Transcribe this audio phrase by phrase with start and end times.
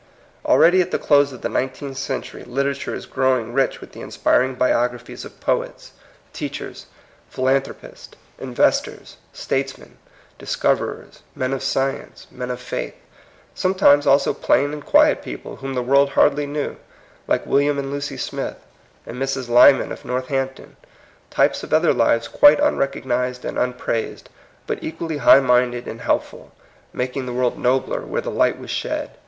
[0.45, 4.55] Already at the close of the nineteenth century literature is growing rich with the inspiring
[4.55, 5.91] biographies of poets,
[6.33, 6.87] THE LAW OF COST.
[6.87, 6.87] 105
[7.59, 7.75] teachers,
[8.09, 9.97] philanthropists, inveDtors, states men,
[10.39, 12.95] discoverers, men of science, men of faith;
[13.53, 16.77] sometimes also plain and quiet peo ple, whom the world hardly knew,
[17.27, 18.57] like William and Lucy Smith
[19.05, 19.49] and Mrs.
[19.49, 20.77] Lyman of Northampton,
[21.29, 24.29] types of other lives quite unrecognized and unpraised,
[24.65, 26.51] but equally high minded and helpful,
[26.91, 29.11] making the world nobler where their light was shed.